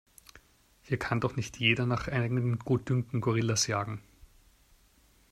[0.81, 4.01] Hier kann doch nicht jeder nach eigenem Gutdünken Gorillas jagen!